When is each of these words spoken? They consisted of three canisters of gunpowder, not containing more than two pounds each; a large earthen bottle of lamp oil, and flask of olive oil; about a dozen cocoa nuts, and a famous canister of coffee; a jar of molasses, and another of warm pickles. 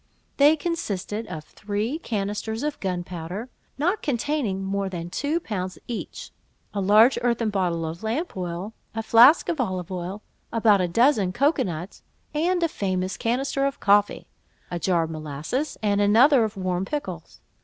They 0.37 0.55
consisted 0.55 1.27
of 1.27 1.43
three 1.43 1.99
canisters 1.99 2.63
of 2.63 2.79
gunpowder, 2.79 3.49
not 3.77 4.01
containing 4.01 4.63
more 4.63 4.89
than 4.89 5.11
two 5.11 5.39
pounds 5.39 5.77
each; 5.87 6.31
a 6.73 6.81
large 6.81 7.19
earthen 7.21 7.51
bottle 7.51 7.85
of 7.85 8.01
lamp 8.01 8.35
oil, 8.35 8.73
and 8.95 9.05
flask 9.05 9.47
of 9.47 9.61
olive 9.61 9.91
oil; 9.91 10.23
about 10.51 10.81
a 10.81 10.87
dozen 10.87 11.31
cocoa 11.33 11.61
nuts, 11.65 12.01
and 12.33 12.63
a 12.63 12.67
famous 12.67 13.15
canister 13.15 13.63
of 13.67 13.79
coffee; 13.79 14.25
a 14.71 14.79
jar 14.79 15.03
of 15.03 15.11
molasses, 15.11 15.77
and 15.83 16.01
another 16.01 16.43
of 16.43 16.57
warm 16.57 16.83
pickles. 16.83 17.39